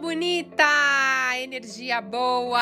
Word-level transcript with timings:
Bonita! 0.00 0.64
Energia 1.42 2.00
boa! 2.00 2.58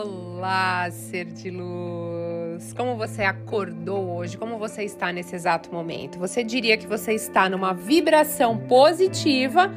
Olá, 0.00 0.88
ser 0.92 1.24
de 1.24 1.50
luz! 1.50 2.72
Como 2.72 2.96
você 2.96 3.24
acordou 3.24 4.16
hoje? 4.16 4.38
Como 4.38 4.56
você 4.56 4.84
está 4.84 5.12
nesse 5.12 5.34
exato 5.34 5.72
momento? 5.72 6.20
Você 6.20 6.44
diria 6.44 6.76
que 6.76 6.86
você 6.86 7.14
está 7.14 7.48
numa 7.48 7.74
vibração 7.74 8.56
positiva 8.56 9.72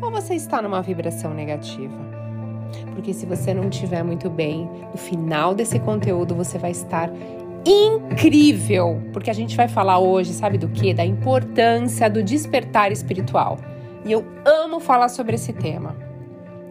ou 0.00 0.10
você 0.10 0.34
está 0.34 0.62
numa 0.62 0.80
vibração 0.80 1.34
negativa? 1.34 1.94
Porque 2.94 3.12
se 3.12 3.26
você 3.26 3.52
não 3.52 3.68
estiver 3.68 4.02
muito 4.02 4.30
bem, 4.30 4.66
no 4.90 4.96
final 4.96 5.54
desse 5.54 5.78
conteúdo 5.78 6.34
você 6.34 6.56
vai 6.56 6.70
estar 6.70 7.10
incrível, 7.66 9.02
porque 9.12 9.28
a 9.28 9.34
gente 9.34 9.54
vai 9.54 9.68
falar 9.68 9.98
hoje, 9.98 10.32
sabe 10.32 10.56
do 10.56 10.68
que? 10.70 10.94
Da 10.94 11.04
importância 11.04 12.08
do 12.08 12.22
despertar 12.22 12.90
espiritual. 12.90 13.58
E 14.04 14.12
eu 14.12 14.24
amo 14.44 14.80
falar 14.80 15.08
sobre 15.08 15.34
esse 15.34 15.52
tema. 15.52 15.96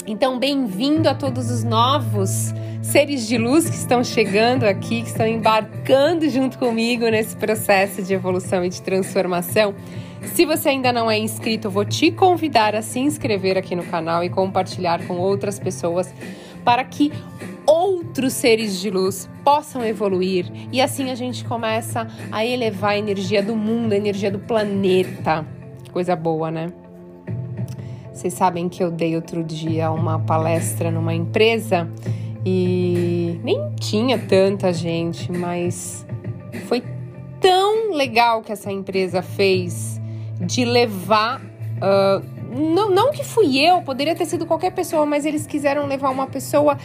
Então, 0.06 0.40
bem-vindo 0.40 1.10
a 1.10 1.14
todos 1.14 1.52
os 1.52 1.64
novos 1.64 2.54
seres 2.82 3.28
de 3.28 3.38
luz 3.38 3.70
que 3.70 3.76
estão 3.76 4.02
chegando 4.04 4.64
aqui, 4.64 5.02
que 5.02 5.10
estão 5.10 5.28
embarcando 5.28 6.30
junto 6.30 6.58
comigo 6.58 7.06
nesse 7.10 7.36
processo 7.36 8.02
de 8.02 8.14
evolução 8.14 8.64
e 8.64 8.70
de 8.70 8.82
transformação. 8.82 9.76
Se 10.22 10.46
você 10.46 10.70
ainda 10.70 10.94
não 10.94 11.12
é 11.12 11.20
inscrito, 11.20 11.70
vou 11.70 11.84
te 11.84 12.10
convidar 12.10 12.74
a 12.74 12.82
se 12.82 13.00
inscrever 13.00 13.58
aqui 13.58 13.76
no 13.76 13.84
canal 13.84 14.24
e 14.24 14.30
compartilhar 14.30 15.06
com 15.06 15.18
outras 15.18 15.60
pessoas 15.60 16.14
para 16.64 16.84
que 16.86 17.12
outros 17.66 18.32
seres 18.32 18.80
de 18.80 18.90
luz 18.90 19.30
possam 19.44 19.84
evoluir 19.84 20.50
e 20.72 20.82
assim 20.82 21.12
a 21.12 21.16
gente 21.16 21.44
começa 21.44 22.08
a 22.32 22.46
elevar 22.46 22.92
a 22.92 22.98
energia 22.98 23.44
do 23.44 23.56
mundo, 23.56 23.92
a 23.92 23.98
energia 23.98 24.32
do 24.32 24.40
planeta. 24.40 25.46
Coisa 25.92 26.16
boa, 26.16 26.50
né? 26.50 26.72
Vocês 28.18 28.34
sabem 28.34 28.68
que 28.68 28.84
eu 28.84 28.90
dei 28.90 29.16
outro 29.16 29.44
dia 29.44 29.92
uma 29.92 30.18
palestra 30.18 30.90
numa 30.90 31.14
empresa 31.14 31.88
e 32.44 33.40
nem 33.44 33.70
tinha 33.80 34.18
tanta 34.18 34.74
gente, 34.74 35.32
mas 35.32 36.04
foi 36.66 36.84
tão 37.40 37.94
legal 37.94 38.42
que 38.42 38.52
essa 38.52 38.72
empresa 38.72 39.22
fez 39.22 40.02
de 40.42 40.66
levar. 40.66 41.40
Uh, 41.40 42.26
não, 42.60 42.90
não 42.90 43.12
que 43.12 43.24
fui 43.24 43.60
eu, 43.60 43.84
poderia 43.84 44.16
ter 44.16 44.26
sido 44.26 44.48
qualquer 44.48 44.72
pessoa, 44.72 45.06
mas 45.06 45.24
eles 45.24 45.46
quiseram 45.46 45.86
levar 45.86 46.10
uma 46.10 46.26
pessoa 46.26 46.76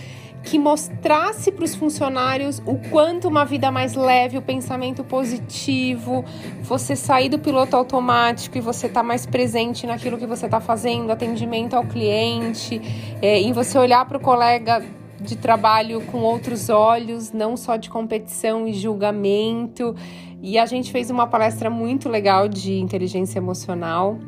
que 0.43 0.59
mostrasse 0.59 1.53
para 1.53 1.65
os 1.65 1.75
funcionários 1.75 2.61
o 2.67 2.77
quanto 2.91 3.29
uma 3.29 3.45
vida 3.45 3.71
mais 3.71 3.95
leve, 3.95 4.37
o 4.37 4.43
pensamento 4.43 5.05
positivo, 5.05 6.25
você 6.63 6.97
sair 6.97 7.29
do 7.29 7.39
piloto 7.39 7.77
automático 7.77 8.59
e 8.59 8.61
você 8.61 8.89
tá 8.89 9.03
mais 9.03 9.25
presente 9.25 9.87
naquilo 9.87 10.19
que 10.19 10.27
você 10.27 10.47
está 10.47 10.61
fazendo, 10.61 11.11
atendimento 11.11 11.75
ao 11.75 11.85
cliente, 11.85 12.81
é, 13.21 13.41
em 13.41 13.53
você 13.53 13.79
olhar 13.79 14.05
para 14.07 14.19
o 14.19 14.21
colega 14.21 14.83
de 15.21 15.37
trabalho 15.37 16.01
com 16.07 16.19
outros 16.19 16.69
olhos, 16.69 17.33
não 17.33 17.57
só 17.57 17.77
de 17.77 17.89
competição 17.89 18.67
e 18.67 18.73
julgamento. 18.73 19.95
E 20.43 20.59
a 20.59 20.67
gente 20.67 20.91
fez 20.91 21.09
uma 21.09 21.27
palestra 21.27 21.71
muito 21.71 22.09
legal 22.09 22.49
de 22.49 22.81
inteligência 22.81 23.39
emocional. 23.39 24.19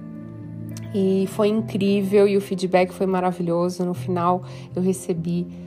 E 0.95 1.27
foi 1.33 1.49
incrível 1.49 2.29
e 2.29 2.37
o 2.37 2.41
feedback 2.41 2.93
foi 2.93 3.07
maravilhoso. 3.07 3.85
No 3.85 3.95
final, 3.95 4.45
eu 4.77 4.81
recebi 4.81 5.64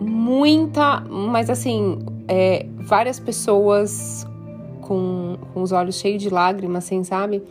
muita, 0.00 1.00
mas 1.00 1.50
assim, 1.50 1.98
é, 2.26 2.66
várias 2.78 3.20
pessoas 3.20 4.26
com, 4.80 5.36
com 5.52 5.62
os 5.62 5.72
olhos 5.72 5.96
cheios 5.96 6.22
de 6.22 6.30
lágrimas, 6.30 6.84
assim, 6.84 7.04
sabe? 7.04 7.42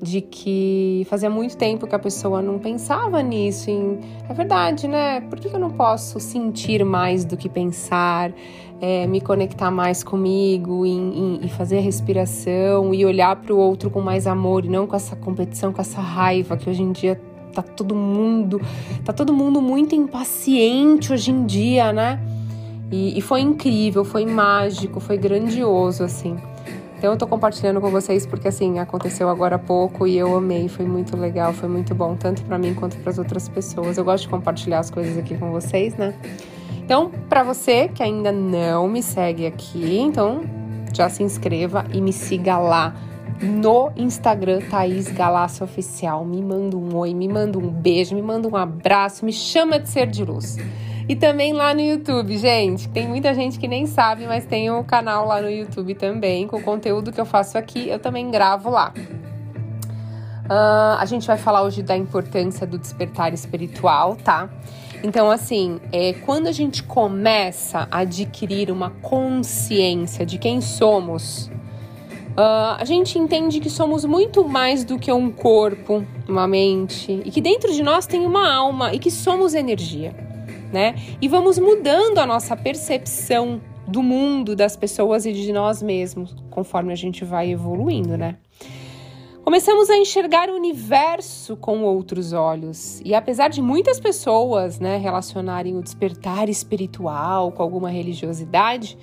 De 0.00 0.20
que 0.20 1.06
fazia 1.10 1.28
muito 1.28 1.56
tempo 1.56 1.86
que 1.86 1.94
a 1.94 1.98
pessoa 1.98 2.40
não 2.40 2.58
pensava 2.58 3.22
nisso. 3.22 3.70
Em, 3.70 3.98
é 4.28 4.32
verdade, 4.32 4.86
né? 4.86 5.20
Por 5.22 5.40
que 5.40 5.48
eu 5.48 5.58
não 5.58 5.70
posso 5.70 6.20
sentir 6.20 6.84
mais 6.84 7.24
do 7.24 7.36
que 7.36 7.48
pensar? 7.48 8.32
É, 8.80 9.06
me 9.06 9.22
conectar 9.22 9.70
mais 9.70 10.04
comigo 10.04 10.84
e 10.84 11.48
fazer 11.48 11.78
a 11.78 11.80
respiração 11.80 12.92
e 12.92 13.06
olhar 13.06 13.34
para 13.36 13.54
o 13.54 13.58
outro 13.58 13.88
com 13.88 14.02
mais 14.02 14.26
amor 14.26 14.66
e 14.66 14.68
não 14.68 14.86
com 14.86 14.94
essa 14.94 15.16
competição, 15.16 15.72
com 15.72 15.80
essa 15.80 15.98
raiva 15.98 16.58
que 16.58 16.68
hoje 16.68 16.82
em 16.82 16.92
dia 16.92 17.18
tá 17.62 17.62
todo 17.62 17.94
mundo, 17.94 18.60
tá 19.04 19.12
todo 19.12 19.32
mundo 19.32 19.60
muito 19.60 19.94
impaciente 19.94 21.12
hoje 21.12 21.30
em 21.30 21.46
dia, 21.46 21.92
né? 21.92 22.20
E, 22.90 23.18
e 23.18 23.20
foi 23.20 23.40
incrível, 23.40 24.04
foi 24.04 24.24
mágico, 24.24 25.00
foi 25.00 25.16
grandioso, 25.16 26.04
assim. 26.04 26.36
Então 26.98 27.12
eu 27.12 27.18
tô 27.18 27.26
compartilhando 27.26 27.80
com 27.80 27.90
vocês 27.90 28.26
porque 28.26 28.48
assim 28.48 28.78
aconteceu 28.78 29.28
agora 29.28 29.56
há 29.56 29.58
pouco 29.58 30.06
e 30.06 30.16
eu 30.16 30.34
amei, 30.34 30.66
foi 30.66 30.86
muito 30.86 31.16
legal, 31.16 31.52
foi 31.52 31.68
muito 31.68 31.94
bom 31.94 32.16
tanto 32.16 32.42
para 32.44 32.56
mim 32.56 32.74
quanto 32.74 32.96
para 32.98 33.10
as 33.10 33.18
outras 33.18 33.48
pessoas. 33.48 33.98
Eu 33.98 34.04
gosto 34.04 34.24
de 34.24 34.28
compartilhar 34.30 34.78
as 34.78 34.90
coisas 34.90 35.18
aqui 35.18 35.36
com 35.36 35.50
vocês, 35.50 35.94
né? 35.96 36.14
Então, 36.84 37.10
para 37.28 37.42
você 37.42 37.88
que 37.88 38.02
ainda 38.02 38.32
não 38.32 38.88
me 38.88 39.02
segue 39.02 39.44
aqui, 39.44 39.98
então 39.98 40.42
já 40.92 41.08
se 41.08 41.22
inscreva 41.22 41.84
e 41.92 42.00
me 42.00 42.12
siga 42.12 42.58
lá 42.58 42.94
no 43.40 43.90
Instagram 43.96 44.60
Thaís 44.70 45.08
Galácia 45.08 45.64
Oficial. 45.64 46.24
Me 46.24 46.42
manda 46.42 46.76
um 46.76 46.96
oi, 46.96 47.14
me 47.14 47.28
manda 47.28 47.58
um 47.58 47.68
beijo, 47.68 48.14
me 48.14 48.22
manda 48.22 48.48
um 48.48 48.56
abraço, 48.56 49.24
me 49.24 49.32
chama 49.32 49.78
de 49.78 49.88
ser 49.88 50.06
de 50.06 50.24
luz. 50.24 50.56
E 51.08 51.14
também 51.14 51.52
lá 51.52 51.72
no 51.72 51.80
YouTube, 51.80 52.36
gente. 52.36 52.88
Tem 52.88 53.06
muita 53.06 53.32
gente 53.32 53.58
que 53.58 53.68
nem 53.68 53.86
sabe, 53.86 54.26
mas 54.26 54.44
tem 54.44 54.70
o 54.70 54.80
um 54.80 54.84
canal 54.84 55.26
lá 55.26 55.40
no 55.40 55.48
YouTube 55.48 55.94
também, 55.94 56.48
com 56.48 56.56
o 56.56 56.62
conteúdo 56.62 57.12
que 57.12 57.20
eu 57.20 57.26
faço 57.26 57.56
aqui, 57.56 57.88
eu 57.88 57.98
também 57.98 58.30
gravo 58.30 58.70
lá. 58.70 58.92
Uh, 60.46 60.98
a 60.98 61.04
gente 61.04 61.26
vai 61.26 61.36
falar 61.36 61.62
hoje 61.62 61.82
da 61.82 61.96
importância 61.96 62.66
do 62.66 62.78
despertar 62.78 63.34
espiritual, 63.34 64.16
tá? 64.16 64.48
Então, 65.02 65.30
assim, 65.30 65.80
é, 65.92 66.12
quando 66.12 66.46
a 66.46 66.52
gente 66.52 66.82
começa 66.82 67.86
a 67.90 67.98
adquirir 67.98 68.70
uma 68.70 68.90
consciência 68.90 70.24
de 70.24 70.38
quem 70.38 70.60
somos, 70.60 71.50
Uh, 72.36 72.76
a 72.78 72.84
gente 72.84 73.18
entende 73.18 73.60
que 73.60 73.70
somos 73.70 74.04
muito 74.04 74.46
mais 74.46 74.84
do 74.84 74.98
que 74.98 75.10
um 75.10 75.30
corpo, 75.30 76.04
uma 76.28 76.46
mente, 76.46 77.22
e 77.24 77.30
que 77.30 77.40
dentro 77.40 77.72
de 77.72 77.82
nós 77.82 78.06
tem 78.06 78.26
uma 78.26 78.52
alma 78.52 78.92
e 78.92 78.98
que 78.98 79.10
somos 79.10 79.54
energia, 79.54 80.14
né? 80.70 80.94
E 81.18 81.28
vamos 81.28 81.58
mudando 81.58 82.18
a 82.18 82.26
nossa 82.26 82.54
percepção 82.54 83.58
do 83.88 84.02
mundo, 84.02 84.54
das 84.54 84.76
pessoas 84.76 85.24
e 85.24 85.32
de 85.32 85.50
nós 85.50 85.82
mesmos, 85.82 86.36
conforme 86.50 86.92
a 86.92 86.96
gente 86.96 87.24
vai 87.24 87.50
evoluindo, 87.50 88.18
né? 88.18 88.36
Começamos 89.42 89.88
a 89.88 89.96
enxergar 89.96 90.50
o 90.50 90.56
universo 90.56 91.56
com 91.56 91.84
outros 91.84 92.34
olhos. 92.34 93.00
E 93.02 93.14
apesar 93.14 93.48
de 93.48 93.62
muitas 93.62 93.98
pessoas 93.98 94.78
né, 94.78 94.98
relacionarem 94.98 95.74
o 95.74 95.80
despertar 95.80 96.50
espiritual 96.50 97.52
com 97.52 97.62
alguma 97.62 97.88
religiosidade, 97.88 98.98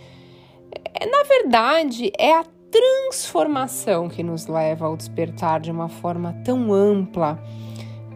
é, 0.94 1.06
na 1.08 1.24
verdade 1.24 2.12
é 2.20 2.34
a 2.34 2.44
transformação 2.74 4.10
que 4.10 4.24
nos 4.24 4.48
leva 4.48 4.88
ao 4.88 4.98
despertar 4.98 5.60
de 5.60 5.70
uma 5.70 5.88
forma 5.88 6.34
tão 6.44 6.74
ampla 6.74 7.40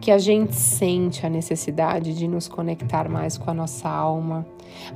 que 0.00 0.10
a 0.10 0.18
gente 0.18 0.56
sente 0.56 1.24
a 1.24 1.28
necessidade 1.28 2.12
de 2.12 2.26
nos 2.26 2.48
conectar 2.48 3.08
mais 3.08 3.38
com 3.38 3.50
a 3.50 3.54
nossa 3.54 3.88
alma, 3.88 4.44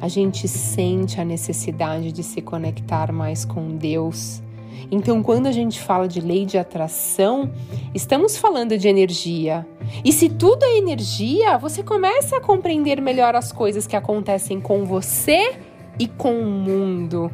a 0.00 0.08
gente 0.08 0.48
sente 0.48 1.20
a 1.20 1.24
necessidade 1.24 2.10
de 2.10 2.24
se 2.24 2.42
conectar 2.42 3.12
mais 3.12 3.44
com 3.44 3.76
Deus. 3.76 4.42
Então, 4.90 5.22
quando 5.22 5.46
a 5.46 5.52
gente 5.52 5.80
fala 5.80 6.08
de 6.08 6.20
lei 6.20 6.44
de 6.44 6.58
atração, 6.58 7.48
estamos 7.94 8.36
falando 8.36 8.76
de 8.76 8.88
energia. 8.88 9.66
E 10.04 10.12
se 10.12 10.28
tudo 10.28 10.64
é 10.64 10.76
energia, 10.76 11.56
você 11.56 11.84
começa 11.84 12.36
a 12.36 12.40
compreender 12.40 13.00
melhor 13.00 13.36
as 13.36 13.52
coisas 13.52 13.86
que 13.86 13.94
acontecem 13.94 14.60
com 14.60 14.84
você 14.84 15.56
e 15.98 16.08
com 16.08 16.40
o 16.40 16.50
mundo, 16.50 17.30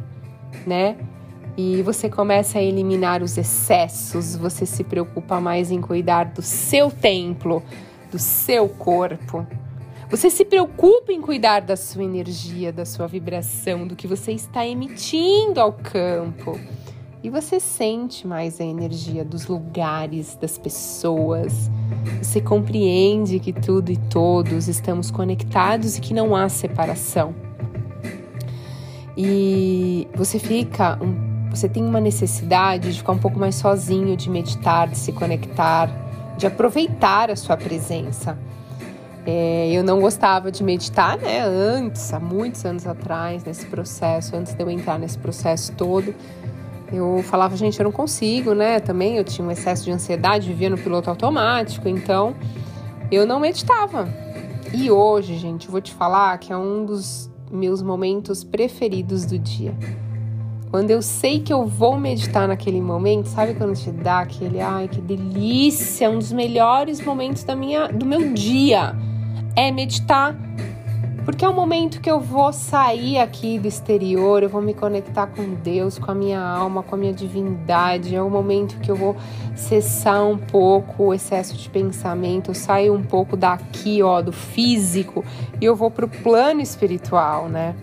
né? 0.66 0.96
E 1.58 1.82
você 1.82 2.08
começa 2.08 2.60
a 2.60 2.62
eliminar 2.62 3.20
os 3.20 3.36
excessos, 3.36 4.36
você 4.36 4.64
se 4.64 4.84
preocupa 4.84 5.40
mais 5.40 5.72
em 5.72 5.80
cuidar 5.80 6.26
do 6.26 6.40
seu 6.40 6.88
templo, 6.88 7.64
do 8.12 8.18
seu 8.18 8.68
corpo. 8.68 9.44
Você 10.08 10.30
se 10.30 10.44
preocupa 10.44 11.12
em 11.12 11.20
cuidar 11.20 11.58
da 11.58 11.76
sua 11.76 12.04
energia, 12.04 12.72
da 12.72 12.84
sua 12.84 13.08
vibração, 13.08 13.88
do 13.88 13.96
que 13.96 14.06
você 14.06 14.30
está 14.30 14.64
emitindo 14.64 15.60
ao 15.60 15.72
campo. 15.72 16.56
e 17.20 17.28
você 17.28 17.58
sente 17.58 18.24
mais 18.24 18.60
a 18.60 18.64
energia 18.64 19.24
dos 19.24 19.48
lugares, 19.48 20.38
das 20.40 20.56
pessoas. 20.56 21.68
Você 22.22 22.40
compreende 22.40 23.40
que 23.40 23.52
tudo 23.52 23.90
e 23.90 23.96
todos 23.96 24.68
estamos 24.68 25.10
conectados 25.10 25.98
e 25.98 26.00
que 26.00 26.14
não 26.14 26.36
há 26.36 26.48
separação. 26.48 27.34
E 29.16 30.06
você 30.14 30.38
fica, 30.38 30.96
um, 31.02 31.27
você 31.58 31.68
tem 31.68 31.84
uma 31.84 32.00
necessidade 32.00 32.92
de 32.92 32.98
ficar 32.98 33.12
um 33.12 33.18
pouco 33.18 33.38
mais 33.38 33.56
sozinho, 33.56 34.16
de 34.16 34.30
meditar, 34.30 34.88
de 34.88 34.96
se 34.96 35.12
conectar, 35.12 35.90
de 36.36 36.46
aproveitar 36.46 37.30
a 37.30 37.36
sua 37.36 37.56
presença. 37.56 38.38
É, 39.26 39.68
eu 39.72 39.82
não 39.82 40.00
gostava 40.00 40.50
de 40.50 40.62
meditar, 40.62 41.18
né? 41.18 41.40
Antes, 41.40 42.14
há 42.14 42.20
muitos 42.20 42.64
anos 42.64 42.86
atrás, 42.86 43.44
nesse 43.44 43.66
processo, 43.66 44.36
antes 44.36 44.54
de 44.54 44.62
eu 44.62 44.70
entrar 44.70 44.98
nesse 44.98 45.18
processo 45.18 45.72
todo, 45.72 46.14
eu 46.92 47.22
falava, 47.24 47.56
gente, 47.56 47.78
eu 47.78 47.84
não 47.84 47.92
consigo, 47.92 48.54
né? 48.54 48.80
Também 48.80 49.16
eu 49.16 49.24
tinha 49.24 49.46
um 49.46 49.50
excesso 49.50 49.84
de 49.84 49.90
ansiedade, 49.90 50.48
vivia 50.48 50.70
no 50.70 50.78
piloto 50.78 51.10
automático, 51.10 51.88
então 51.88 52.34
eu 53.10 53.26
não 53.26 53.40
meditava. 53.40 54.08
E 54.72 54.90
hoje, 54.90 55.36
gente, 55.36 55.68
vou 55.68 55.80
te 55.80 55.92
falar 55.92 56.38
que 56.38 56.52
é 56.52 56.56
um 56.56 56.86
dos 56.86 57.30
meus 57.50 57.82
momentos 57.82 58.44
preferidos 58.44 59.26
do 59.26 59.38
dia. 59.38 59.74
Quando 60.70 60.90
eu 60.90 61.00
sei 61.00 61.40
que 61.40 61.52
eu 61.52 61.64
vou 61.64 61.98
meditar 61.98 62.46
naquele 62.46 62.80
momento, 62.80 63.26
sabe 63.26 63.54
quando 63.54 63.74
te 63.74 63.90
dá 63.90 64.20
aquele, 64.20 64.60
ai, 64.60 64.86
que 64.86 65.00
delícia, 65.00 66.10
um 66.10 66.18
dos 66.18 66.30
melhores 66.30 67.00
momentos 67.00 67.42
da 67.42 67.56
minha, 67.56 67.88
do 67.88 68.04
meu 68.04 68.34
dia 68.34 68.94
é 69.56 69.72
meditar 69.72 70.36
porque 71.28 71.44
é 71.44 71.48
o 71.48 71.52
momento 71.52 72.00
que 72.00 72.10
eu 72.10 72.18
vou 72.18 72.54
sair 72.54 73.18
aqui 73.18 73.58
do 73.58 73.68
exterior, 73.68 74.42
eu 74.42 74.48
vou 74.48 74.62
me 74.62 74.72
conectar 74.72 75.26
com 75.26 75.52
Deus, 75.56 75.98
com 75.98 76.10
a 76.10 76.14
minha 76.14 76.40
alma, 76.40 76.82
com 76.82 76.94
a 76.94 76.98
minha 76.98 77.12
divindade. 77.12 78.16
É 78.16 78.22
o 78.22 78.30
momento 78.30 78.80
que 78.80 78.90
eu 78.90 78.96
vou 78.96 79.14
cessar 79.54 80.24
um 80.24 80.38
pouco 80.38 81.08
o 81.08 81.12
excesso 81.12 81.54
de 81.54 81.68
pensamento, 81.68 82.52
eu 82.52 82.54
saio 82.54 82.94
um 82.94 83.02
pouco 83.02 83.36
daqui, 83.36 84.02
ó, 84.02 84.22
do 84.22 84.32
físico, 84.32 85.22
e 85.60 85.66
eu 85.66 85.76
vou 85.76 85.90
pro 85.90 86.08
plano 86.08 86.62
espiritual, 86.62 87.46
né? 87.46 87.74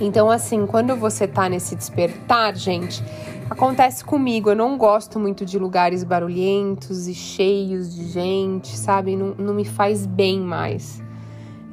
Então, 0.00 0.30
assim, 0.30 0.66
quando 0.66 0.96
você 0.96 1.26
tá 1.26 1.48
nesse 1.48 1.76
despertar, 1.76 2.56
gente, 2.56 3.02
acontece 3.48 4.04
comigo. 4.04 4.50
Eu 4.50 4.56
não 4.56 4.76
gosto 4.76 5.20
muito 5.20 5.44
de 5.44 5.58
lugares 5.58 6.02
barulhentos 6.02 7.06
e 7.06 7.14
cheios 7.14 7.94
de 7.94 8.08
gente, 8.08 8.76
sabe? 8.76 9.16
Não, 9.16 9.34
não 9.38 9.54
me 9.54 9.64
faz 9.64 10.06
bem 10.06 10.40
mais. 10.40 11.02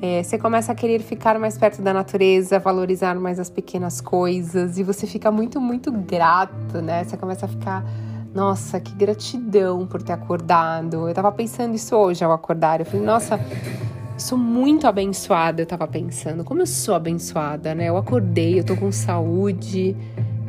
É, 0.01 0.23
você 0.23 0.37
começa 0.37 0.71
a 0.71 0.75
querer 0.75 0.99
ficar 0.99 1.37
mais 1.37 1.57
perto 1.57 1.81
da 1.81 1.93
natureza, 1.93 2.57
valorizar 2.57 3.15
mais 3.15 3.39
as 3.39 3.51
pequenas 3.51 4.01
coisas 4.01 4.79
e 4.79 4.83
você 4.83 5.05
fica 5.05 5.31
muito, 5.31 5.61
muito 5.61 5.91
grato, 5.91 6.81
né? 6.81 7.03
Você 7.03 7.15
começa 7.17 7.45
a 7.45 7.49
ficar, 7.49 7.85
nossa, 8.33 8.79
que 8.79 8.93
gratidão 8.95 9.85
por 9.85 10.01
ter 10.01 10.13
acordado. 10.13 11.07
Eu 11.07 11.13
tava 11.13 11.31
pensando 11.31 11.75
isso 11.75 11.95
hoje 11.95 12.23
ao 12.23 12.31
acordar. 12.31 12.79
Eu 12.79 12.85
falei, 12.87 13.05
nossa, 13.05 13.39
sou 14.21 14.37
muito 14.37 14.87
abençoada. 14.87 15.61
Eu 15.61 15.65
tava 15.65 15.87
pensando, 15.87 16.43
como 16.43 16.61
eu 16.61 16.67
sou 16.67 16.95
abençoada, 16.95 17.75
né? 17.75 17.89
Eu 17.89 17.97
acordei, 17.97 18.59
eu 18.59 18.63
tô 18.63 18.75
com 18.75 18.91
saúde, 18.91 19.95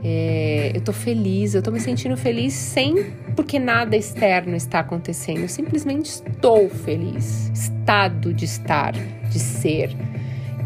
é, 0.04 0.72
eu 0.74 0.80
tô 0.80 0.92
feliz, 0.92 1.54
eu 1.54 1.62
tô 1.62 1.70
me 1.70 1.80
sentindo 1.80 2.16
feliz 2.16 2.52
sem 2.54 3.12
porque 3.34 3.58
nada 3.58 3.96
externo 3.96 4.54
está 4.54 4.80
acontecendo. 4.80 5.40
Eu 5.40 5.48
simplesmente 5.48 6.06
estou 6.06 6.68
feliz, 6.68 7.50
estado 7.54 8.32
de 8.32 8.44
estar 8.44 8.92
de 8.92 9.38
ser. 9.38 9.96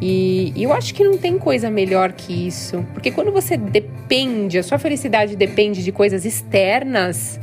E, 0.00 0.53
e 0.55 0.62
eu 0.62 0.73
acho 0.73 0.93
que 0.94 1.03
não 1.03 1.17
tem 1.17 1.38
coisa 1.38 1.70
melhor 1.70 2.12
que 2.12 2.47
isso, 2.47 2.85
porque 2.93 3.11
quando 3.11 3.32
você 3.32 3.56
depende, 3.56 4.58
a 4.58 4.62
sua 4.62 4.79
felicidade 4.79 5.37
depende 5.37 5.82
de 5.82 5.91
coisas 5.91 6.26
externas, 6.26 7.41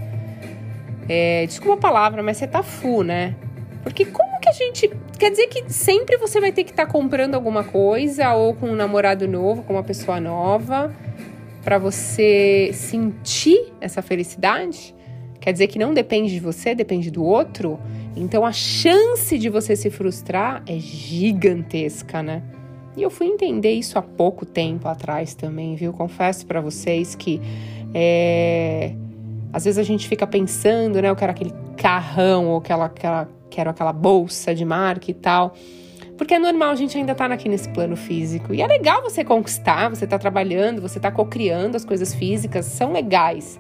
é, 1.10 1.46
desculpa 1.48 1.74
a 1.74 1.78
palavra, 1.78 2.22
mas 2.22 2.38
você 2.38 2.46
tá 2.46 2.62
fu, 2.62 3.02
né? 3.02 3.36
Porque 3.84 4.06
como 4.06 4.33
que 4.44 4.50
a 4.50 4.52
gente. 4.52 4.92
Quer 5.18 5.32
dizer 5.32 5.48
que 5.48 5.72
sempre 5.72 6.18
você 6.18 6.42
vai 6.42 6.52
ter 6.52 6.64
que 6.66 6.72
estar 6.72 6.86
tá 6.86 6.92
comprando 6.92 7.36
alguma 7.36 7.64
coisa, 7.64 8.34
ou 8.34 8.54
com 8.54 8.70
um 8.70 8.76
namorado 8.76 9.28
novo, 9.28 9.64
com 9.64 9.74
uma 9.74 9.84
pessoa 9.84 10.20
nova, 10.20 10.94
para 11.64 11.78
você 11.78 12.72
sentir 12.74 13.74
essa 13.80 14.02
felicidade? 14.02 14.94
Quer 15.40 15.52
dizer 15.52 15.68
que 15.68 15.80
não 15.80 15.94
depende 15.94 16.34
de 16.34 16.40
você, 16.40 16.76
depende 16.76 17.10
do 17.10 17.24
outro? 17.24 17.80
Então 18.16 18.46
a 18.46 18.52
chance 18.52 19.38
de 19.38 19.50
você 19.50 19.76
se 19.76 19.90
frustrar 19.90 20.64
é 20.68 20.78
gigantesca, 20.78 22.22
né? 22.22 22.44
E 22.96 23.02
eu 23.02 23.10
fui 23.10 23.28
entender 23.28 23.72
isso 23.72 23.98
há 23.98 24.02
pouco 24.02 24.46
tempo 24.46 24.88
atrás 24.88 25.34
também, 25.34 25.76
viu? 25.76 25.92
Confesso 25.94 26.46
para 26.46 26.62
vocês 26.62 27.16
que 27.16 27.42
é... 27.94 28.94
às 29.52 29.66
vezes 29.66 29.80
a 29.80 29.84
gente 29.84 30.08
fica 30.08 30.28
pensando, 30.28 31.02
né? 31.02 31.10
Eu 31.10 31.16
quero 31.16 31.32
aquele 31.32 31.54
carrão 31.76 32.50
ou 32.50 32.58
aquela, 32.58 32.86
aquela, 32.86 33.28
quero 33.54 33.70
aquela 33.70 33.94
bolsa 33.94 34.54
de 34.54 34.66
marca 34.66 35.12
e 35.12 35.14
tal. 35.14 35.54
Porque 36.18 36.36
é 36.36 36.40
normal, 36.40 36.72
a 36.72 36.76
gente 36.76 36.98
ainda 36.98 37.16
tá 37.16 37.26
aqui 37.26 37.50
nesse 37.50 37.70
plano 37.70 37.96
físico. 37.96 38.54
E 38.54 38.62
é 38.62 38.68
legal 38.68 39.02
você 39.02 39.24
conquistar, 39.24 39.90
você 39.90 40.06
tá 40.06 40.18
trabalhando, 40.18 40.82
você 40.82 41.00
tá 41.00 41.12
co-criando 41.12 41.76
as 41.76 41.84
coisas 41.84 42.14
físicas, 42.14 42.66
são 42.66 42.92
legais. 42.92 43.60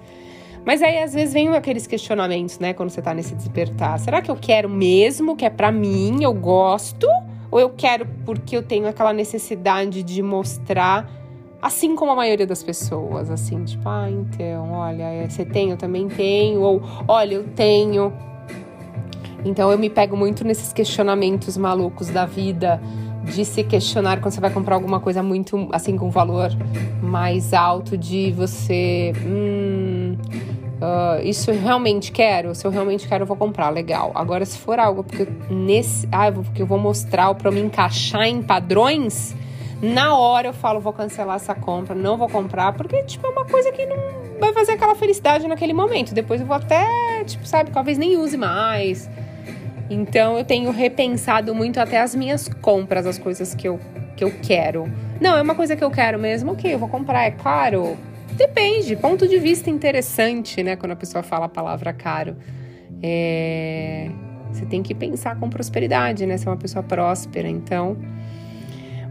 Mas 0.65 0.81
aí 0.81 0.99
às 0.99 1.13
vezes 1.13 1.33
vem 1.33 1.49
aqueles 1.49 1.85
questionamentos, 1.85 2.57
né, 2.59 2.73
quando 2.73 2.89
você 2.89 3.01
tá 3.01 3.13
nesse 3.13 3.35
despertar. 3.35 3.99
Será 3.99 4.21
que 4.21 4.31
eu 4.31 4.35
quero 4.35 4.69
mesmo, 4.69 5.35
que 5.35 5.45
é 5.45 5.49
para 5.49 5.71
mim, 5.71 6.23
eu 6.23 6.33
gosto? 6.33 7.07
Ou 7.51 7.59
eu 7.59 7.69
quero 7.69 8.07
porque 8.25 8.55
eu 8.55 8.63
tenho 8.63 8.87
aquela 8.87 9.13
necessidade 9.13 10.01
de 10.01 10.21
mostrar, 10.23 11.09
assim 11.61 11.95
como 11.95 12.11
a 12.11 12.15
maioria 12.15 12.47
das 12.47 12.63
pessoas, 12.63 13.29
assim, 13.29 13.63
tipo, 13.65 13.87
ah, 13.87 14.09
então, 14.09 14.71
olha, 14.71 15.03
é, 15.03 15.27
você 15.27 15.43
tem, 15.43 15.71
eu 15.71 15.77
também 15.77 16.07
tenho, 16.07 16.61
ou 16.61 16.81
olha, 17.07 17.35
eu 17.35 17.43
tenho. 17.49 18.13
Então 19.45 19.71
eu 19.71 19.77
me 19.77 19.89
pego 19.89 20.15
muito 20.15 20.43
nesses 20.43 20.71
questionamentos 20.71 21.57
malucos 21.57 22.09
da 22.09 22.25
vida, 22.25 22.81
de 23.23 23.45
se 23.45 23.63
questionar 23.63 24.19
quando 24.19 24.33
você 24.33 24.41
vai 24.41 24.51
comprar 24.51 24.75
alguma 24.75 24.99
coisa 24.99 25.23
muito, 25.23 25.67
assim, 25.71 25.97
com 25.97 26.09
valor 26.09 26.49
mais 27.01 27.53
alto, 27.53 27.97
de 27.97 28.31
você. 28.31 29.13
Hum, 29.25 30.17
Uh, 30.83 31.25
isso 31.25 31.49
eu 31.49 31.57
realmente 31.57 32.11
quero? 32.11 32.53
Se 32.53 32.67
eu 32.67 32.71
realmente 32.71 33.07
quero, 33.07 33.23
eu 33.23 33.25
vou 33.25 33.37
comprar, 33.37 33.69
legal. 33.69 34.11
Agora, 34.13 34.43
se 34.43 34.57
for 34.57 34.77
algo 34.77 35.01
porque 35.01 35.25
nesse, 35.49 36.05
ah, 36.11 36.29
porque 36.29 36.61
eu 36.61 36.65
vou 36.65 36.77
mostrar 36.77 37.33
para 37.35 37.49
me 37.49 37.61
encaixar 37.61 38.23
em 38.23 38.41
padrões, 38.41 39.33
na 39.81 40.17
hora 40.17 40.47
eu 40.49 40.53
falo, 40.53 40.81
vou 40.81 40.91
cancelar 40.91 41.37
essa 41.37 41.55
compra, 41.55 41.95
não 41.95 42.17
vou 42.17 42.27
comprar, 42.27 42.73
porque 42.73 43.01
tipo 43.03 43.25
é 43.25 43.29
uma 43.29 43.45
coisa 43.45 43.71
que 43.71 43.85
não 43.85 43.95
vai 44.41 44.51
fazer 44.51 44.73
aquela 44.73 44.93
felicidade 44.93 45.47
naquele 45.47 45.73
momento. 45.73 46.13
Depois 46.13 46.41
eu 46.41 46.47
vou 46.47 46.57
até, 46.57 47.23
tipo, 47.23 47.47
sabe, 47.47 47.71
talvez 47.71 47.97
nem 47.97 48.17
use 48.17 48.35
mais. 48.35 49.09
Então 49.93 50.37
eu 50.37 50.43
tenho 50.43 50.71
repensado 50.71 51.53
muito 51.53 51.79
até 51.79 51.99
as 51.99 52.15
minhas 52.15 52.47
compras, 52.47 53.05
as 53.05 53.17
coisas 53.17 53.53
que 53.53 53.67
eu 53.67 53.79
que 54.15 54.23
eu 54.23 54.31
quero. 54.43 54.91
Não, 55.19 55.35
é 55.35 55.41
uma 55.41 55.55
coisa 55.55 55.75
que 55.75 55.83
eu 55.83 55.89
quero 55.89 56.19
mesmo, 56.19 56.51
ok, 56.51 56.71
eu 56.71 56.77
vou 56.77 56.87
comprar, 56.87 57.23
é 57.23 57.31
claro 57.31 57.97
Depende, 58.35 58.95
ponto 58.95 59.27
de 59.27 59.37
vista 59.37 59.69
interessante, 59.69 60.63
né? 60.63 60.75
Quando 60.75 60.93
a 60.93 60.95
pessoa 60.95 61.21
fala 61.21 61.45
a 61.45 61.49
palavra 61.49 61.93
caro. 61.93 62.35
É... 63.01 64.09
Você 64.51 64.65
tem 64.65 64.81
que 64.81 64.95
pensar 64.95 65.39
com 65.39 65.49
prosperidade, 65.49 66.25
né? 66.25 66.37
Ser 66.37 66.49
uma 66.49 66.57
pessoa 66.57 66.81
próspera. 66.81 67.47
Então, 67.47 67.97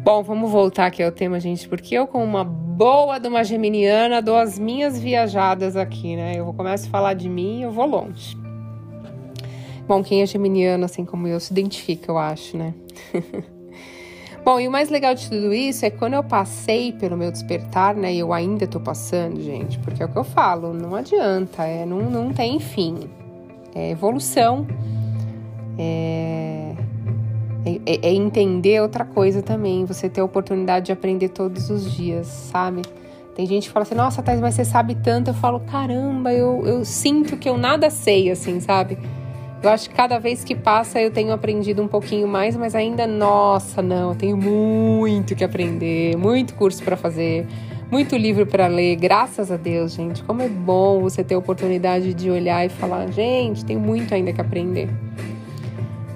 bom, 0.03 0.23
vamos 0.23 0.51
voltar 0.51 0.87
aqui 0.87 1.03
ao 1.03 1.12
tema, 1.12 1.39
gente, 1.39 1.69
porque 1.69 1.95
eu, 1.95 2.07
com 2.07 2.23
uma 2.23 2.45
boa 2.45 3.19
de 3.19 3.29
uma 3.29 3.45
geminiana, 3.45 4.21
dou 4.21 4.37
as 4.37 4.59
minhas 4.59 4.99
viajadas 4.99 5.77
aqui, 5.77 6.17
né? 6.17 6.35
Eu 6.37 6.45
vou 6.45 6.55
começar 6.55 6.89
a 6.89 6.91
falar 6.91 7.15
de 7.15 7.29
mim 7.29 7.61
e 7.61 7.62
eu 7.62 7.71
vou 7.71 7.87
longe. 7.87 8.42
Bom, 9.87 10.03
quem 10.03 10.23
é 10.23 10.27
geminiano, 10.27 10.85
assim 10.85 11.05
como 11.05 11.27
eu, 11.27 11.41
se 11.41 11.53
identifica, 11.53 12.11
eu 12.11 12.19
acho, 12.19 12.57
né? 12.57 12.75
Bom, 14.45 14.59
e 14.59 14.67
o 14.67 14.71
mais 14.71 14.89
legal 14.89 15.15
de 15.15 15.29
tudo 15.29 15.53
isso 15.53 15.87
é 15.87 15.91
que 15.91 15.99
quando 15.99 16.15
eu 16.15 16.25
passei 16.25 16.93
pelo 16.93 17.17
meu 17.17 17.31
despertar, 17.31 17.95
né? 17.95 18.12
E 18.12 18.19
eu 18.19 18.33
ainda 18.33 18.67
tô 18.67 18.81
passando, 18.81 19.41
gente, 19.41 19.79
porque 19.79 20.03
é 20.03 20.07
o 20.07 20.09
que 20.09 20.19
eu 20.19 20.25
falo, 20.25 20.73
não 20.75 20.97
adianta, 20.97 21.65
é, 21.65 21.87
não, 21.87 22.11
não 22.11 22.33
tem 22.33 22.59
fim. 22.59 23.09
É 23.75 23.91
evolução. 23.91 24.67
É, 25.79 26.75
é, 27.65 28.09
é 28.09 28.12
entender 28.12 28.83
outra 28.83 29.05
coisa 29.05 29.43
também, 29.43 29.85
você 29.85 30.09
ter 30.09 30.21
a 30.21 30.25
oportunidade 30.25 30.87
de 30.87 30.93
aprender 30.93 31.29
todos 31.29 31.71
os 31.71 31.91
dias, 31.93 32.27
sabe? 32.27 32.83
Tem 33.35 33.47
gente 33.47 33.69
que 33.69 33.73
fala 33.73 33.85
assim, 33.85 33.95
nossa, 33.95 34.23
Thais, 34.23 34.41
mas 34.41 34.55
você 34.55 34.65
sabe 34.65 34.95
tanto. 34.97 35.31
Eu 35.31 35.35
falo, 35.35 35.61
caramba, 35.61 36.33
eu, 36.33 36.67
eu 36.67 36.85
sinto 36.85 37.37
que 37.37 37.49
eu 37.49 37.57
nada 37.57 37.89
sei, 37.89 38.31
assim, 38.31 38.61
sabe? 38.61 38.99
Eu 39.62 39.71
acho 39.71 39.88
que 39.88 39.95
cada 39.95 40.19
vez 40.19 40.42
que 40.42 40.57
passa 40.57 41.00
eu 41.00 41.12
tenho 41.12 41.33
aprendido 41.33 41.81
um 41.81 41.87
pouquinho 41.87 42.26
mais, 42.26 42.57
mas 42.57 42.75
ainda, 42.75 43.07
nossa, 43.07 43.81
não, 43.81 44.11
eu 44.11 44.16
tenho 44.16 44.37
muito 44.37 45.37
que 45.37 45.45
aprender, 45.45 46.16
muito 46.16 46.54
curso 46.54 46.83
para 46.83 46.97
fazer, 46.97 47.47
muito 47.88 48.16
livro 48.16 48.45
para 48.45 48.66
ler. 48.66 48.97
Graças 48.97 49.52
a 49.52 49.57
Deus, 49.57 49.92
gente, 49.92 50.21
como 50.25 50.42
é 50.42 50.49
bom 50.49 51.00
você 51.00 51.23
ter 51.23 51.37
a 51.37 51.38
oportunidade 51.38 52.12
de 52.12 52.28
olhar 52.28 52.66
e 52.66 52.69
falar, 52.71 53.09
gente, 53.12 53.64
tem 53.64 53.76
muito 53.76 54.12
ainda 54.12 54.33
que 54.33 54.40
aprender. 54.40 54.88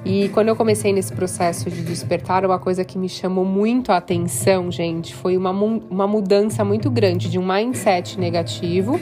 E 0.04 0.28
quando 0.30 0.48
eu 0.48 0.56
comecei 0.56 0.92
nesse 0.92 1.12
processo 1.12 1.70
de 1.70 1.82
despertar, 1.82 2.44
uma 2.44 2.58
coisa 2.58 2.84
que 2.84 2.98
me 2.98 3.08
chamou 3.08 3.44
muito 3.44 3.92
a 3.92 3.98
atenção, 3.98 4.72
gente, 4.72 5.14
foi 5.14 5.36
uma, 5.36 5.52
uma 5.52 6.06
mudança 6.08 6.64
muito 6.64 6.90
grande 6.90 7.30
de 7.30 7.38
um 7.38 7.46
mindset 7.46 8.18
negativo 8.18 9.00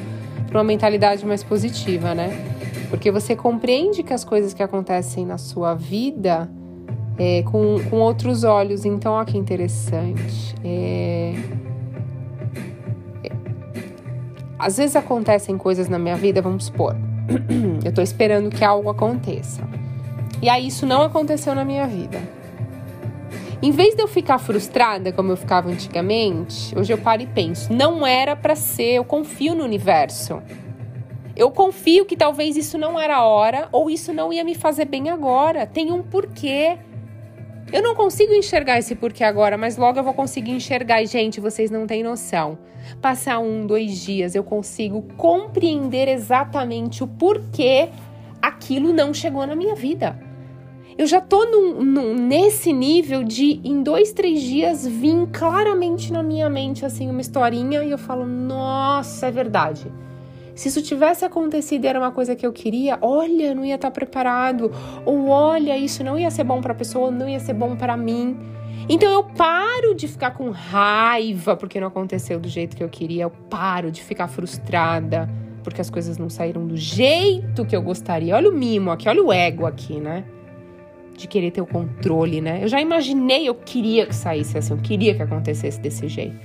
para 0.48 0.58
uma 0.58 0.64
mentalidade 0.64 1.24
mais 1.24 1.42
positiva, 1.42 2.14
né? 2.14 2.53
Porque 2.90 3.10
você 3.10 3.34
compreende 3.34 4.02
que 4.02 4.12
as 4.12 4.24
coisas 4.24 4.54
que 4.54 4.62
acontecem 4.62 5.24
na 5.26 5.38
sua 5.38 5.74
vida 5.74 6.50
é, 7.18 7.42
com, 7.44 7.76
com 7.88 7.96
outros 8.00 8.44
olhos. 8.44 8.84
Então, 8.84 9.12
olha 9.12 9.26
que 9.26 9.38
interessante. 9.38 10.54
É... 10.64 11.34
é 13.24 13.30
às 14.58 14.76
vezes 14.78 14.96
acontecem 14.96 15.58
coisas 15.58 15.88
na 15.88 15.98
minha 15.98 16.16
vida, 16.16 16.40
vamos 16.40 16.66
supor, 16.66 16.96
eu 17.84 17.92
tô 17.92 18.00
esperando 18.00 18.48
que 18.50 18.64
algo 18.64 18.88
aconteça. 18.88 19.62
E 20.40 20.48
aí 20.48 20.68
isso 20.68 20.86
não 20.86 21.02
aconteceu 21.02 21.54
na 21.54 21.64
minha 21.64 21.86
vida. 21.86 22.18
Em 23.62 23.70
vez 23.70 23.94
de 23.94 24.02
eu 24.02 24.08
ficar 24.08 24.38
frustrada 24.38 25.10
como 25.12 25.32
eu 25.32 25.36
ficava 25.36 25.70
antigamente, 25.70 26.76
hoje 26.78 26.92
eu 26.92 26.98
paro 26.98 27.22
e 27.22 27.26
penso, 27.26 27.72
não 27.72 28.06
era 28.06 28.36
para 28.36 28.54
ser, 28.54 28.94
eu 28.96 29.04
confio 29.04 29.54
no 29.54 29.64
universo. 29.64 30.42
Eu 31.36 31.50
confio 31.50 32.04
que 32.04 32.16
talvez 32.16 32.56
isso 32.56 32.78
não 32.78 32.98
era 32.98 33.16
a 33.16 33.24
hora 33.24 33.68
ou 33.72 33.90
isso 33.90 34.12
não 34.12 34.32
ia 34.32 34.44
me 34.44 34.54
fazer 34.54 34.84
bem 34.84 35.10
agora. 35.10 35.66
Tem 35.66 35.90
um 35.90 36.02
porquê. 36.02 36.78
Eu 37.72 37.82
não 37.82 37.94
consigo 37.94 38.32
enxergar 38.32 38.78
esse 38.78 38.94
porquê 38.94 39.24
agora, 39.24 39.56
mas 39.56 39.76
logo 39.76 39.98
eu 39.98 40.04
vou 40.04 40.14
conseguir 40.14 40.52
enxergar. 40.52 41.02
E, 41.02 41.06
gente, 41.06 41.40
vocês 41.40 41.70
não 41.70 41.86
têm 41.86 42.02
noção. 42.04 42.56
Passar 43.00 43.40
um, 43.40 43.66
dois 43.66 44.00
dias, 44.00 44.34
eu 44.34 44.44
consigo 44.44 45.02
compreender 45.16 46.06
exatamente 46.06 47.02
o 47.02 47.06
porquê 47.06 47.88
aquilo 48.40 48.92
não 48.92 49.12
chegou 49.12 49.46
na 49.46 49.56
minha 49.56 49.74
vida. 49.74 50.20
Eu 50.96 51.06
já 51.08 51.20
tô 51.20 51.44
num, 51.46 51.82
num, 51.82 52.14
nesse 52.14 52.72
nível 52.72 53.24
de, 53.24 53.60
em 53.64 53.82
dois, 53.82 54.12
três 54.12 54.40
dias, 54.40 54.86
vir 54.86 55.26
claramente 55.32 56.12
na 56.12 56.22
minha 56.22 56.48
mente, 56.48 56.86
assim, 56.86 57.10
uma 57.10 57.20
historinha 57.20 57.82
e 57.82 57.90
eu 57.90 57.98
falo, 57.98 58.24
nossa, 58.24 59.26
é 59.26 59.30
verdade. 59.32 59.90
Se 60.54 60.68
isso 60.68 60.82
tivesse 60.82 61.24
acontecido 61.24 61.84
e 61.84 61.88
era 61.88 61.98
uma 61.98 62.12
coisa 62.12 62.36
que 62.36 62.46
eu 62.46 62.52
queria, 62.52 62.98
olha, 63.00 63.54
não 63.54 63.64
ia 63.64 63.74
estar 63.74 63.90
preparado. 63.90 64.70
Ou 65.04 65.28
olha, 65.28 65.76
isso 65.76 66.04
não 66.04 66.18
ia 66.18 66.30
ser 66.30 66.44
bom 66.44 66.60
para 66.60 66.72
a 66.72 66.76
pessoa, 66.76 67.10
não 67.10 67.28
ia 67.28 67.40
ser 67.40 67.54
bom 67.54 67.76
para 67.76 67.96
mim. 67.96 68.38
Então 68.88 69.10
eu 69.10 69.24
paro 69.24 69.94
de 69.94 70.06
ficar 70.06 70.32
com 70.32 70.50
raiva 70.50 71.56
porque 71.56 71.80
não 71.80 71.88
aconteceu 71.88 72.38
do 72.38 72.48
jeito 72.48 72.76
que 72.76 72.84
eu 72.84 72.88
queria. 72.88 73.24
Eu 73.24 73.30
paro 73.30 73.90
de 73.90 74.02
ficar 74.02 74.28
frustrada 74.28 75.28
porque 75.64 75.80
as 75.80 75.88
coisas 75.88 76.18
não 76.18 76.28
saíram 76.28 76.66
do 76.66 76.76
jeito 76.76 77.64
que 77.64 77.74
eu 77.74 77.82
gostaria. 77.82 78.36
Olha 78.36 78.50
o 78.50 78.52
mimo 78.52 78.90
aqui, 78.90 79.08
olha 79.08 79.24
o 79.24 79.32
ego 79.32 79.66
aqui, 79.66 79.98
né? 79.98 80.24
De 81.16 81.28
querer 81.28 81.50
ter 81.50 81.60
o 81.60 81.66
controle, 81.66 82.40
né? 82.40 82.60
Eu 82.62 82.68
já 82.68 82.80
imaginei, 82.80 83.48
eu 83.48 83.54
queria 83.54 84.06
que 84.06 84.14
saísse 84.14 84.58
assim, 84.58 84.72
eu 84.72 84.78
queria 84.78 85.14
que 85.14 85.22
acontecesse 85.22 85.80
desse 85.80 86.08
jeito. 86.08 86.36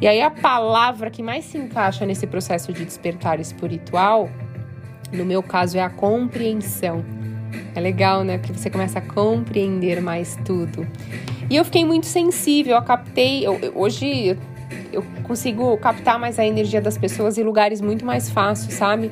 E 0.00 0.06
aí 0.06 0.20
a 0.20 0.30
palavra 0.30 1.10
que 1.10 1.22
mais 1.22 1.44
se 1.44 1.56
encaixa 1.56 2.04
nesse 2.04 2.26
processo 2.26 2.72
de 2.72 2.84
despertar 2.84 3.40
espiritual, 3.40 4.28
no 5.12 5.24
meu 5.24 5.42
caso, 5.42 5.78
é 5.78 5.82
a 5.82 5.90
compreensão. 5.90 7.04
É 7.74 7.80
legal, 7.80 8.24
né? 8.24 8.38
Que 8.38 8.52
você 8.52 8.70
começa 8.70 8.98
a 8.98 9.02
compreender 9.02 10.00
mais 10.00 10.38
tudo. 10.44 10.86
E 11.48 11.56
eu 11.56 11.64
fiquei 11.64 11.84
muito 11.84 12.06
sensível, 12.06 12.76
eu 12.76 12.82
captei. 12.82 13.46
Eu, 13.46 13.58
hoje 13.74 14.36
eu 14.92 15.04
consigo 15.22 15.76
captar 15.78 16.18
mais 16.18 16.38
a 16.38 16.46
energia 16.46 16.80
das 16.80 16.96
pessoas 16.96 17.38
em 17.38 17.42
lugares 17.42 17.80
muito 17.80 18.04
mais 18.04 18.30
fáceis, 18.30 18.74
sabe? 18.74 19.10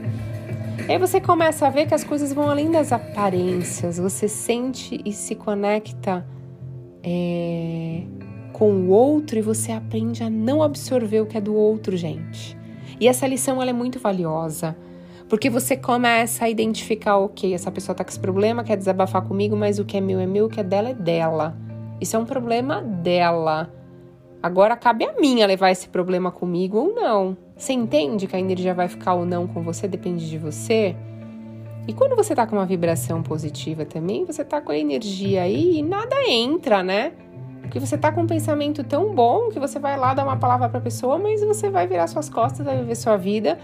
E 0.88 0.92
aí 0.92 0.98
você 0.98 1.20
começa 1.20 1.66
a 1.66 1.70
ver 1.70 1.86
que 1.86 1.94
as 1.94 2.02
coisas 2.02 2.32
vão 2.32 2.48
além 2.48 2.70
das 2.70 2.92
aparências, 2.92 3.98
você 3.98 4.28
sente 4.28 5.00
e 5.04 5.12
se 5.12 5.34
conecta 5.34 6.26
é, 7.02 8.02
com 8.52 8.72
o 8.72 8.90
outro 8.90 9.38
e 9.38 9.42
você 9.42 9.72
aprende 9.72 10.22
a 10.22 10.30
não 10.30 10.62
absorver 10.62 11.20
o 11.20 11.26
que 11.26 11.38
é 11.38 11.40
do 11.40 11.54
outro, 11.54 11.96
gente. 11.96 12.58
E 13.00 13.08
essa 13.08 13.26
lição 13.26 13.60
ela 13.60 13.70
é 13.70 13.74
muito 13.74 13.98
valiosa. 13.98 14.76
Porque 15.28 15.48
você 15.48 15.76
começa 15.76 16.44
a 16.44 16.50
identificar, 16.50 17.16
ok, 17.18 17.54
essa 17.54 17.70
pessoa 17.70 17.94
tá 17.94 18.02
com 18.02 18.10
esse 18.10 18.18
problema, 18.18 18.64
quer 18.64 18.76
desabafar 18.76 19.22
comigo, 19.22 19.56
mas 19.56 19.78
o 19.78 19.84
que 19.84 19.96
é 19.96 20.00
meu 20.00 20.18
é 20.18 20.26
meu, 20.26 20.46
o 20.46 20.48
que 20.48 20.58
é 20.58 20.64
dela 20.64 20.88
é 20.88 20.94
dela. 20.94 21.56
Isso 22.00 22.16
é 22.16 22.18
um 22.18 22.24
problema 22.24 22.82
dela. 22.82 23.72
Agora 24.42 24.76
cabe 24.76 25.04
a 25.04 25.12
mim 25.20 25.44
levar 25.44 25.70
esse 25.70 25.88
problema 25.88 26.32
comigo 26.32 26.78
ou 26.78 26.94
não. 26.94 27.36
Você 27.60 27.74
entende 27.74 28.26
que 28.26 28.34
a 28.34 28.40
energia 28.40 28.72
vai 28.72 28.88
ficar 28.88 29.12
ou 29.12 29.26
não 29.26 29.46
com 29.46 29.60
você, 29.60 29.86
depende 29.86 30.30
de 30.30 30.38
você? 30.38 30.96
E 31.86 31.92
quando 31.92 32.16
você 32.16 32.34
tá 32.34 32.46
com 32.46 32.56
uma 32.56 32.64
vibração 32.64 33.22
positiva 33.22 33.84
também, 33.84 34.24
você 34.24 34.42
tá 34.42 34.62
com 34.62 34.72
a 34.72 34.78
energia 34.78 35.42
aí 35.42 35.76
e 35.76 35.82
nada 35.82 36.16
entra, 36.26 36.82
né? 36.82 37.12
Porque 37.60 37.78
você 37.78 37.98
tá 37.98 38.10
com 38.10 38.22
um 38.22 38.26
pensamento 38.26 38.82
tão 38.82 39.14
bom 39.14 39.50
que 39.50 39.60
você 39.60 39.78
vai 39.78 39.98
lá 39.98 40.14
dar 40.14 40.24
uma 40.24 40.38
palavra 40.38 40.70
para 40.70 40.78
a 40.78 40.80
pessoa, 40.80 41.18
mas 41.18 41.44
você 41.44 41.68
vai 41.68 41.86
virar 41.86 42.06
suas 42.06 42.30
costas, 42.30 42.64
vai 42.64 42.78
viver 42.78 42.94
sua 42.94 43.18
vida 43.18 43.58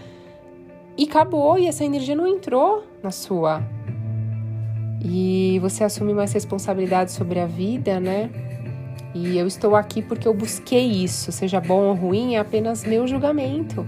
e 0.95 1.05
acabou 1.05 1.57
e 1.57 1.65
essa 1.65 1.83
energia 1.83 2.15
não 2.15 2.27
entrou 2.27 2.83
na 3.01 3.09
sua. 3.09 3.63
E 5.03 5.57
você 5.59 5.83
assume 5.83 6.13
mais 6.13 6.31
responsabilidade 6.31 7.11
sobre 7.11 7.39
a 7.39 7.47
vida, 7.47 7.99
né? 7.99 8.29
E 9.13 9.37
eu 9.37 9.47
estou 9.47 9.75
aqui 9.75 10.01
porque 10.01 10.27
eu 10.27 10.33
busquei 10.33 10.85
isso, 10.85 11.31
seja 11.31 11.59
bom 11.59 11.85
ou 11.85 11.93
ruim, 11.93 12.35
é 12.35 12.39
apenas 12.39 12.83
meu 12.83 13.07
julgamento. 13.07 13.87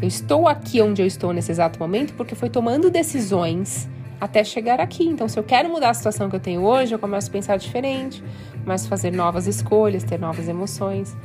Eu 0.00 0.08
estou 0.08 0.48
aqui 0.48 0.80
onde 0.80 1.02
eu 1.02 1.06
estou 1.06 1.32
nesse 1.32 1.50
exato 1.50 1.78
momento 1.78 2.14
porque 2.14 2.34
foi 2.34 2.48
tomando 2.48 2.90
decisões 2.90 3.88
até 4.20 4.44
chegar 4.44 4.80
aqui. 4.80 5.04
Então, 5.04 5.28
se 5.28 5.38
eu 5.38 5.42
quero 5.42 5.68
mudar 5.68 5.90
a 5.90 5.94
situação 5.94 6.28
que 6.28 6.36
eu 6.36 6.40
tenho 6.40 6.62
hoje, 6.62 6.94
eu 6.94 6.98
começo 6.98 7.28
a 7.28 7.32
pensar 7.32 7.56
diferente, 7.56 8.22
começo 8.62 8.86
a 8.86 8.88
fazer 8.88 9.10
novas 9.10 9.46
escolhas, 9.46 10.04
ter 10.04 10.18
novas 10.18 10.48
emoções. 10.48 11.16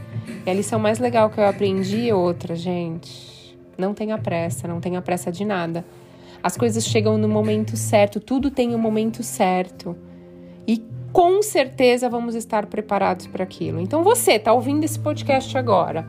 E 0.46 0.50
a 0.50 0.54
lição 0.54 0.80
mais 0.80 1.00
legal 1.00 1.30
que 1.30 1.40
eu 1.40 1.46
aprendi 1.46 2.10
é 2.10 2.16
outra, 2.16 2.56
gente. 2.56 3.58
Não 3.78 3.94
tenha 3.94 4.18
pressa, 4.18 4.68
não 4.68 4.80
tenha 4.80 5.02
pressa 5.02 5.32
de 5.32 5.44
nada. 5.44 5.86
As 6.42 6.56
coisas 6.56 6.86
chegam 6.86 7.18
no 7.18 7.28
momento 7.28 7.76
certo, 7.76 8.20
tudo 8.20 8.50
tem 8.50 8.74
o 8.74 8.78
um 8.78 8.82
momento 8.82 9.24
certo. 9.24 9.96
Com 11.16 11.42
certeza 11.42 12.10
vamos 12.10 12.36
estar 12.36 12.66
preparados 12.66 13.26
para 13.26 13.42
aquilo. 13.42 13.80
Então 13.80 14.04
você 14.04 14.34
está 14.34 14.52
ouvindo 14.52 14.84
esse 14.84 15.00
podcast 15.00 15.58
agora. 15.58 16.06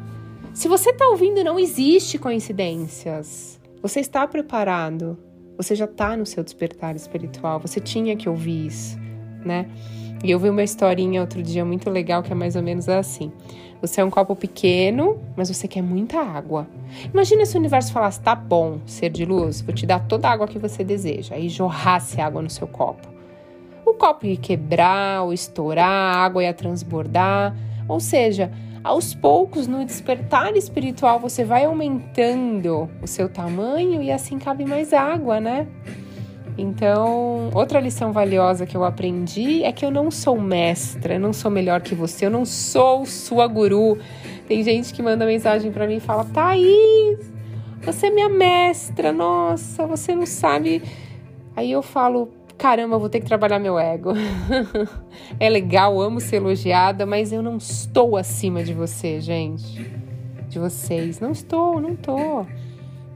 Se 0.53 0.67
você 0.67 0.91
está 0.91 1.07
ouvindo, 1.07 1.45
não 1.45 1.61
existe 1.61 2.19
coincidências. 2.19 3.61
Você 3.81 4.01
está 4.01 4.27
preparado. 4.27 5.17
Você 5.57 5.77
já 5.77 5.85
está 5.85 6.17
no 6.17 6.27
seu 6.27 6.43
despertar 6.43 6.97
espiritual, 6.97 7.61
você 7.61 7.79
tinha 7.79 8.17
que 8.17 8.29
ouvir 8.29 8.67
isso, 8.67 8.99
né? 9.45 9.71
E 10.25 10.31
eu 10.33 10.41
vi 10.41 10.51
uma 10.51 10.65
historinha 10.65 11.21
outro 11.21 11.41
dia 11.41 11.65
muito 11.65 11.89
legal 11.89 12.21
que 12.21 12.33
é 12.33 12.35
mais 12.35 12.57
ou 12.57 12.63
menos 12.63 12.89
assim. 12.89 13.31
Você 13.81 14.01
é 14.01 14.05
um 14.05 14.11
copo 14.11 14.35
pequeno, 14.35 15.21
mas 15.37 15.49
você 15.49 15.69
quer 15.69 15.83
muita 15.83 16.19
água. 16.19 16.67
Imagina 17.15 17.47
se 17.47 17.55
o 17.55 17.61
universo 17.61 17.93
falasse: 17.93 18.21
tá 18.21 18.35
bom, 18.35 18.81
ser 18.85 19.11
de 19.11 19.25
luz, 19.25 19.61
vou 19.61 19.73
te 19.73 19.87
dar 19.87 20.01
toda 20.01 20.27
a 20.27 20.33
água 20.33 20.49
que 20.49 20.59
você 20.59 20.83
deseja, 20.83 21.39
e 21.39 21.49
jorrasse 21.49 22.21
água 22.21 22.43
no 22.43 22.51
seu 22.51 22.67
copo. 22.67 23.16
O 23.87 23.95
copo 23.95 24.27
ia 24.27 24.37
quebrar, 24.37 25.23
ou 25.23 25.33
estourar, 25.33 25.89
a 25.89 26.25
água 26.25 26.43
ia 26.43 26.53
transbordar. 26.53 27.57
Ou 27.89 28.01
seja, 28.01 28.51
aos 28.83 29.15
poucos, 29.15 29.69
no 29.69 29.85
despertar 29.85 30.57
espiritual, 30.57 31.21
você 31.21 31.45
vai 31.45 31.65
aumentando 31.67 32.91
o 33.01 33.07
seu 33.07 33.29
tamanho 33.29 34.03
e 34.03 34.11
assim 34.11 34.41
cabe 34.41 34.65
mais 34.65 34.93
água, 34.93 35.39
né? 35.39 35.69
Então, 36.59 37.49
outra 37.55 37.79
lição 37.79 38.13
valiosa 38.13 38.67
que 38.67 38.77
eu 38.77 38.83
aprendi 38.83 39.63
é 39.63 39.71
que 39.71 39.85
eu 39.85 39.91
não 39.93 40.11
sou 40.11 40.41
mestra, 40.41 41.15
eu 41.15 41.21
não 41.21 41.33
sou 41.33 41.51
melhor 41.51 41.81
que 41.81 41.95
você, 41.95 42.27
eu 42.27 42.31
não 42.31 42.45
sou 42.45 43.07
sua 43.07 43.47
guru. 43.47 43.99
Tem 44.49 44.65
gente 44.65 44.93
que 44.93 45.01
manda 45.01 45.25
mensagem 45.25 45.71
para 45.71 45.87
mim 45.87 45.97
e 45.97 46.01
fala: 46.01 46.25
Thaís, 46.25 47.33
você 47.83 48.07
é 48.07 48.11
minha 48.11 48.29
mestra, 48.29 49.13
nossa, 49.13 49.87
você 49.87 50.13
não 50.13 50.27
sabe. 50.27 50.83
Aí 51.55 51.71
eu 51.71 51.83
falo: 51.83 52.33
caramba, 52.57 52.99
vou 52.99 53.09
ter 53.09 53.21
que 53.21 53.27
trabalhar 53.27 53.59
meu 53.59 53.79
ego. 53.79 54.13
é 55.39 55.49
legal, 55.49 56.01
amo 56.01 56.21
ser 56.21 56.37
elogiada, 56.37 57.07
mas 57.07 57.33
eu 57.33 57.43
não 57.43 57.57
estou 57.57 58.17
acima 58.17 58.63
de 58.63 58.73
você, 58.73 59.21
gente. 59.21 59.91
De 60.49 60.59
vocês. 60.59 61.21
Não 61.21 61.33
estou, 61.33 61.81
não 61.81 61.93
estou. 61.93 62.47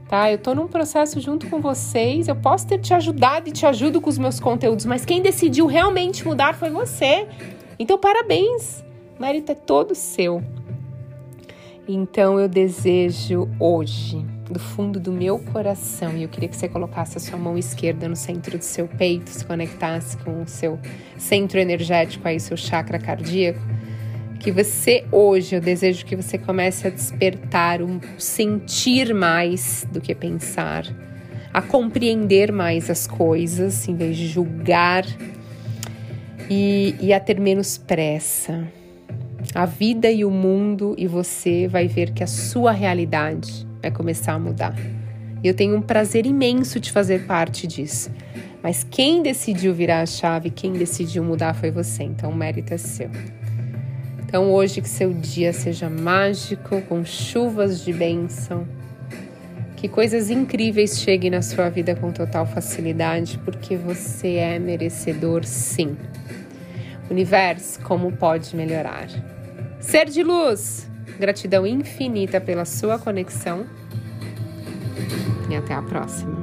Tá? 0.07 0.29
Eu 0.29 0.35
estou 0.35 0.53
num 0.53 0.67
processo 0.67 1.19
junto 1.19 1.49
com 1.49 1.61
vocês. 1.61 2.27
Eu 2.27 2.35
posso 2.35 2.67
ter 2.67 2.79
te 2.79 2.93
ajudado 2.93 3.49
e 3.49 3.51
te 3.51 3.65
ajudo 3.65 4.01
com 4.01 4.09
os 4.09 4.17
meus 4.17 4.39
conteúdos, 4.39 4.85
mas 4.85 5.05
quem 5.05 5.21
decidiu 5.21 5.65
realmente 5.65 6.25
mudar 6.25 6.53
foi 6.53 6.69
você. 6.69 7.27
Então, 7.79 7.97
parabéns. 7.97 8.83
O 9.17 9.21
mérito 9.21 9.51
é 9.51 9.55
todo 9.55 9.95
seu. 9.95 10.43
Então, 11.87 12.39
eu 12.39 12.47
desejo 12.47 13.49
hoje 13.59 14.25
do 14.51 14.59
fundo 14.59 14.99
do 14.99 15.11
meu 15.11 15.39
coração. 15.39 16.15
E 16.15 16.23
eu 16.23 16.29
queria 16.29 16.49
que 16.49 16.55
você 16.55 16.67
colocasse 16.67 17.17
a 17.17 17.19
sua 17.19 17.37
mão 17.37 17.57
esquerda 17.57 18.07
no 18.07 18.15
centro 18.15 18.57
do 18.57 18.63
seu 18.63 18.87
peito, 18.87 19.29
se 19.29 19.45
conectasse 19.45 20.17
com 20.17 20.43
o 20.43 20.47
seu 20.47 20.79
centro 21.17 21.59
energético 21.59 22.27
aí, 22.27 22.39
seu 22.39 22.57
chakra 22.57 22.99
cardíaco. 22.99 23.59
Que 24.39 24.51
você 24.51 25.05
hoje, 25.11 25.55
eu 25.55 25.61
desejo 25.61 26.05
que 26.05 26.15
você 26.15 26.37
comece 26.37 26.87
a 26.87 26.89
despertar 26.89 27.81
um 27.81 27.99
sentir 28.17 29.13
mais 29.13 29.87
do 29.91 30.01
que 30.01 30.15
pensar, 30.15 30.85
a 31.53 31.61
compreender 31.61 32.51
mais 32.51 32.89
as 32.89 33.05
coisas 33.05 33.87
em 33.87 33.95
vez 33.95 34.17
de 34.17 34.27
julgar 34.27 35.05
e, 36.49 36.95
e 36.99 37.13
a 37.13 37.19
ter 37.19 37.39
menos 37.39 37.77
pressa. 37.77 38.67
A 39.53 39.65
vida 39.65 40.09
e 40.09 40.23
o 40.23 40.31
mundo 40.31 40.95
e 40.97 41.07
você 41.07 41.67
vai 41.67 41.87
ver 41.87 42.11
que 42.11 42.23
a 42.23 42.27
sua 42.27 42.71
realidade 42.71 43.70
vai 43.81 43.91
começar 43.91 44.33
a 44.33 44.39
mudar. 44.39 44.75
E 45.43 45.47
eu 45.47 45.53
tenho 45.53 45.75
um 45.75 45.81
prazer 45.81 46.25
imenso 46.25 46.79
de 46.79 46.91
fazer 46.91 47.25
parte 47.25 47.65
disso. 47.65 48.11
Mas 48.61 48.83
quem 48.83 49.23
decidiu 49.23 49.73
virar 49.73 50.01
a 50.01 50.05
chave, 50.05 50.51
quem 50.51 50.73
decidiu 50.73 51.23
mudar 51.23 51.55
foi 51.55 51.71
você. 51.71 52.03
Então 52.03 52.29
o 52.29 52.35
mérito 52.35 52.73
é 52.73 52.77
seu. 52.77 53.09
Então 54.23 54.51
hoje 54.51 54.81
que 54.81 54.87
seu 54.87 55.11
dia 55.13 55.51
seja 55.51 55.89
mágico, 55.89 56.81
com 56.83 57.03
chuvas 57.03 57.83
de 57.83 57.91
bênção. 57.91 58.67
Que 59.75 59.87
coisas 59.87 60.29
incríveis 60.29 60.99
cheguem 60.99 61.31
na 61.31 61.41
sua 61.41 61.67
vida 61.69 61.95
com 61.95 62.11
total 62.11 62.45
facilidade, 62.45 63.39
porque 63.39 63.75
você 63.75 64.35
é 64.35 64.59
merecedor 64.59 65.43
sim. 65.43 65.97
Universo, 67.09 67.79
como 67.81 68.11
pode 68.11 68.55
melhorar? 68.55 69.07
Ser 69.79 70.05
de 70.05 70.21
luz, 70.21 70.87
gratidão 71.21 71.67
infinita 71.67 72.41
pela 72.41 72.65
sua 72.65 72.97
conexão 72.97 73.67
e 75.47 75.55
até 75.55 75.75
a 75.75 75.81
próxima. 75.83 76.35